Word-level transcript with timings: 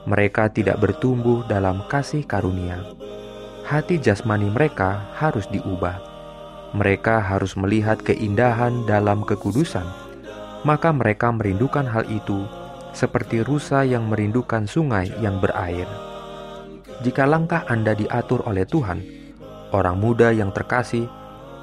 Mereka 0.08 0.56
tidak 0.56 0.80
bertumbuh 0.80 1.44
dalam 1.44 1.84
kasih 1.90 2.24
karunia. 2.24 2.80
Hati 3.68 4.00
jasmani 4.00 4.48
mereka 4.48 5.12
harus 5.20 5.44
diubah. 5.52 6.00
Mereka 6.72 7.20
harus 7.20 7.58
melihat 7.58 8.00
keindahan 8.00 8.88
dalam 8.88 9.26
kekudusan. 9.26 9.84
Maka 10.64 10.92
mereka 10.94 11.28
merindukan 11.34 11.84
hal 11.84 12.08
itu 12.08 12.46
seperti 12.96 13.44
rusa 13.44 13.84
yang 13.84 14.08
merindukan 14.08 14.66
sungai 14.66 15.12
yang 15.20 15.38
berair. 15.38 15.86
Jika 17.00 17.24
langkah 17.24 17.64
Anda 17.68 17.96
diatur 17.96 18.44
oleh 18.44 18.68
Tuhan, 18.68 19.00
orang 19.72 19.96
muda 19.96 20.34
yang 20.34 20.52
terkasih, 20.52 21.08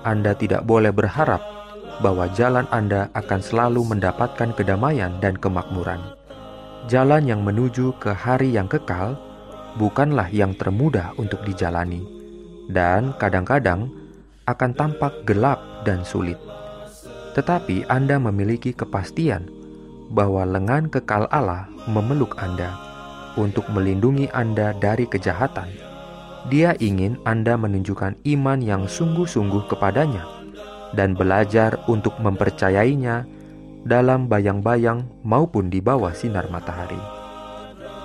Anda 0.01 0.33
tidak 0.33 0.65
boleh 0.65 0.89
berharap 0.89 1.56
bahwa 1.99 2.29
jalan 2.37 2.69
Anda 2.69 3.09
akan 3.17 3.41
selalu 3.41 3.81
mendapatkan 3.97 4.53
kedamaian 4.53 5.17
dan 5.17 5.33
kemakmuran. 5.37 6.01
Jalan 6.87 7.25
yang 7.25 7.41
menuju 7.43 7.97
ke 7.97 8.13
hari 8.13 8.53
yang 8.53 8.69
kekal 8.69 9.17
bukanlah 9.81 10.29
yang 10.29 10.53
termudah 10.55 11.11
untuk 11.17 11.41
dijalani, 11.43 12.05
dan 12.69 13.11
kadang-kadang 13.17 13.89
akan 14.47 14.71
tampak 14.77 15.11
gelap 15.27 15.59
dan 15.83 16.05
sulit. 16.05 16.39
Tetapi 17.35 17.85
Anda 17.91 18.17
memiliki 18.17 18.71
kepastian 18.71 19.49
bahwa 20.09 20.47
lengan 20.47 20.87
kekal 20.87 21.27
Allah 21.29 21.67
memeluk 21.85 22.39
Anda 22.39 22.73
untuk 23.35 23.67
melindungi 23.69 24.31
Anda 24.31 24.73
dari 24.77 25.05
kejahatan. 25.05 25.69
Dia 26.47 26.73
ingin 26.79 27.19
Anda 27.27 27.59
menunjukkan 27.59 28.23
iman 28.23 28.59
yang 28.63 28.87
sungguh-sungguh 28.87 29.67
kepadanya 29.67 30.36
dan 30.95 31.17
belajar 31.17 31.83
untuk 31.91 32.15
mempercayainya 32.21 33.27
dalam 33.87 34.27
bayang-bayang 34.27 35.07
maupun 35.23 35.71
di 35.71 35.79
bawah 35.79 36.11
sinar 36.11 36.51
matahari. 36.51 36.99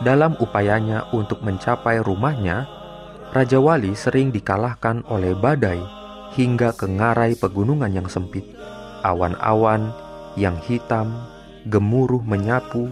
Dalam 0.02 0.34
upayanya 0.38 1.10
untuk 1.14 1.42
mencapai 1.46 2.02
rumahnya, 2.02 2.66
Raja 3.30 3.58
Wali 3.62 3.94
sering 3.94 4.34
dikalahkan 4.34 5.06
oleh 5.10 5.34
badai 5.34 5.78
hingga 6.34 6.74
ke 6.74 6.86
ngarai 6.90 7.38
pegunungan 7.38 7.90
yang 7.90 8.08
sempit. 8.10 8.46
Awan-awan 9.02 9.90
yang 10.38 10.58
hitam, 10.62 11.26
gemuruh 11.66 12.22
menyapu, 12.22 12.86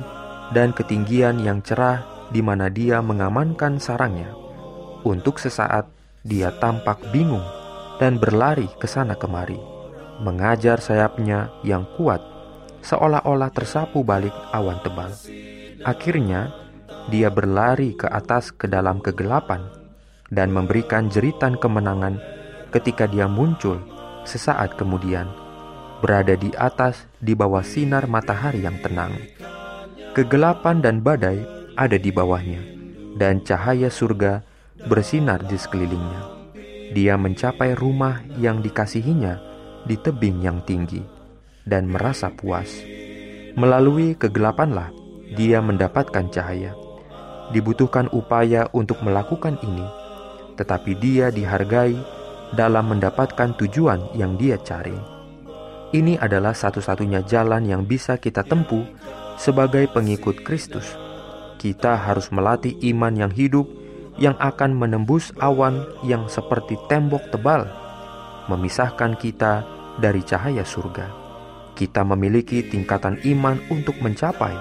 dan 0.50 0.74
ketinggian 0.74 1.38
yang 1.38 1.62
cerah 1.62 2.02
di 2.34 2.42
mana 2.42 2.66
dia 2.66 2.98
mengamankan 2.98 3.78
sarangnya. 3.78 4.34
Untuk 5.06 5.38
sesaat, 5.38 5.86
dia 6.26 6.52
tampak 6.58 7.00
bingung 7.14 7.44
dan 8.02 8.20
berlari 8.20 8.68
ke 8.76 8.84
sana 8.84 9.16
kemari 9.16 9.79
mengajar 10.20 10.78
sayapnya 10.78 11.48
yang 11.64 11.88
kuat, 11.96 12.20
seolah-olah 12.84 13.50
tersapu 13.50 14.04
balik 14.04 14.32
awan 14.52 14.76
tebal. 14.84 15.10
Akhirnya, 15.82 16.52
dia 17.08 17.32
berlari 17.32 17.96
ke 17.96 18.06
atas 18.06 18.52
ke 18.52 18.68
dalam 18.68 19.00
kegelapan 19.00 19.64
dan 20.28 20.52
memberikan 20.52 21.08
jeritan 21.08 21.56
kemenangan 21.56 22.20
ketika 22.70 23.08
dia 23.08 23.26
muncul 23.26 23.80
sesaat 24.28 24.76
kemudian, 24.76 25.26
berada 26.04 26.36
di 26.36 26.52
atas 26.54 27.08
di 27.18 27.32
bawah 27.32 27.64
sinar 27.64 28.06
matahari 28.06 28.62
yang 28.62 28.78
tenang. 28.84 29.16
Kegelapan 30.12 30.84
dan 30.84 31.00
badai 31.00 31.42
ada 31.74 31.96
di 31.96 32.12
bawahnya, 32.12 32.60
dan 33.16 33.40
cahaya 33.40 33.88
surga 33.88 34.44
bersinar 34.84 35.40
di 35.48 35.56
sekelilingnya. 35.56 36.22
Dia 36.90 37.14
mencapai 37.14 37.78
rumah 37.78 38.20
yang 38.36 38.58
dikasihinya 38.60 39.49
di 39.84 39.96
tebing 39.96 40.44
yang 40.44 40.60
tinggi 40.64 41.00
dan 41.64 41.86
merasa 41.86 42.32
puas. 42.32 42.68
Melalui 43.54 44.16
kegelapanlah 44.16 44.90
dia 45.34 45.62
mendapatkan 45.62 46.26
cahaya. 46.30 46.74
Dibutuhkan 47.50 48.06
upaya 48.14 48.70
untuk 48.70 49.02
melakukan 49.02 49.58
ini, 49.66 49.82
tetapi 50.54 50.94
dia 51.02 51.34
dihargai 51.34 51.98
dalam 52.54 52.94
mendapatkan 52.94 53.58
tujuan 53.58 54.14
yang 54.14 54.38
dia 54.38 54.54
cari. 54.62 54.94
Ini 55.90 56.22
adalah 56.22 56.54
satu-satunya 56.54 57.26
jalan 57.26 57.66
yang 57.66 57.82
bisa 57.82 58.14
kita 58.22 58.46
tempuh 58.46 58.86
sebagai 59.34 59.90
pengikut 59.90 60.46
Kristus. 60.46 60.94
Kita 61.58 61.98
harus 61.98 62.30
melatih 62.30 62.78
iman 62.94 63.10
yang 63.18 63.32
hidup 63.34 63.66
yang 64.14 64.38
akan 64.38 64.78
menembus 64.78 65.34
awan 65.42 65.82
yang 66.06 66.30
seperti 66.30 66.78
tembok 66.86 67.34
tebal 67.34 67.79
memisahkan 68.50 69.14
kita 69.14 69.62
dari 70.02 70.26
cahaya 70.26 70.66
surga. 70.66 71.06
Kita 71.78 72.02
memiliki 72.02 72.66
tingkatan 72.66 73.22
iman 73.22 73.62
untuk 73.70 73.94
mencapai, 74.02 74.52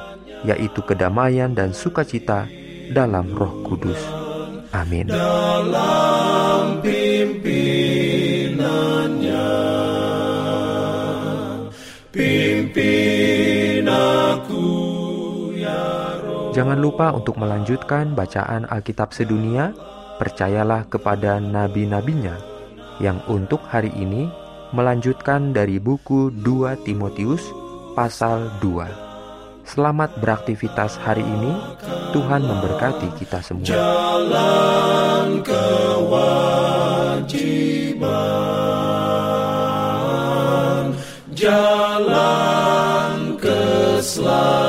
yaitu 0.46 0.86
kedamaian 0.86 1.50
dan 1.52 1.74
sukacita 1.74 2.46
dalam 2.94 3.34
Roh 3.34 3.66
Kudus. 3.66 3.98
Amin. 4.70 5.10
Dalam 5.10 6.78
pimpinannya, 6.86 8.62
pimpin 12.14 13.90
aku 13.90 14.70
ya 15.58 16.22
Roh. 16.22 16.54
Jangan 16.54 16.78
lupa 16.78 17.10
untuk 17.18 17.42
melanjutkan 17.42 18.14
bacaan 18.14 18.70
Alkitab 18.70 19.12
sedunia. 19.18 19.74
Percayalah 20.20 20.84
kepada 20.92 21.40
nabi-nabinya 21.40 22.59
yang 23.00 23.24
untuk 23.32 23.64
hari 23.64 23.96
ini 23.96 24.28
melanjutkan 24.76 25.56
dari 25.56 25.80
buku 25.80 26.36
2 26.44 26.84
Timotius 26.86 27.42
pasal 27.96 28.52
2. 28.62 28.86
Selamat 29.66 30.12
beraktivitas 30.20 30.98
hari 31.00 31.24
ini. 31.24 31.56
Tuhan 32.10 32.42
memberkati 32.42 33.06
kita 33.22 33.38
semua. 33.42 33.66
Jalan 33.70 35.46
kewajiban, 35.46 37.38
jalan 41.38 43.38
keselamatan. 43.38 44.69